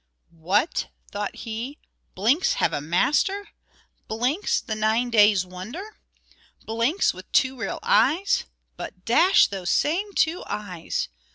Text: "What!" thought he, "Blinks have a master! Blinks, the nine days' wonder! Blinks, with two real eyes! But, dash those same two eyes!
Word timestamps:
"What!" 0.39 0.87
thought 1.11 1.35
he, 1.35 1.77
"Blinks 2.15 2.53
have 2.53 2.73
a 2.73 2.81
master! 2.81 3.49
Blinks, 4.07 4.59
the 4.59 4.73
nine 4.73 5.11
days' 5.11 5.45
wonder! 5.45 5.99
Blinks, 6.65 7.13
with 7.13 7.31
two 7.31 7.55
real 7.55 7.77
eyes! 7.83 8.45
But, 8.77 9.05
dash 9.05 9.45
those 9.45 9.69
same 9.69 10.11
two 10.13 10.43
eyes! 10.47 11.07